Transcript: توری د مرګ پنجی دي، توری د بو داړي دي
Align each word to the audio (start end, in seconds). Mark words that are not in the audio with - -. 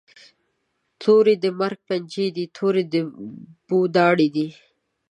توری 1.01 1.35
د 1.43 1.45
مرګ 1.59 1.79
پنجی 1.87 2.27
دي، 2.35 2.45
توری 2.57 2.83
د 2.93 2.95
بو 3.67 3.79
داړي 3.95 4.27
دي 4.35 4.47